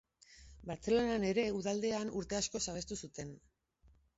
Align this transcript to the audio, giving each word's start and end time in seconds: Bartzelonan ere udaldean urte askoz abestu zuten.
Bartzelonan 0.69 1.27
ere 1.27 1.43
udaldean 1.59 2.11
urte 2.23 2.41
askoz 2.41 2.65
abestu 2.75 2.99
zuten. 3.07 3.37